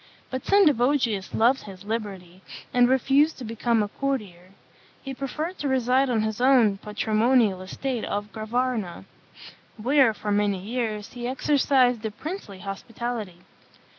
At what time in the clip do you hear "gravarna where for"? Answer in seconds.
8.33-10.31